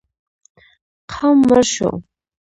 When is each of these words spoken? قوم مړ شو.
قوم 1.11 1.37
مړ 1.47 1.59
شو. 1.73 1.89